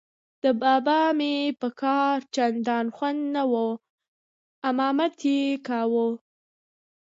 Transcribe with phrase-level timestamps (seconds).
[0.43, 3.53] د بابا مې په کار چندان خوند نه و،
[4.69, 6.07] امامت یې کاوه.